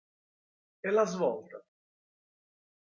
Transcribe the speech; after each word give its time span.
È 0.79 0.89
la 0.89 1.05
svolta. 1.05 1.63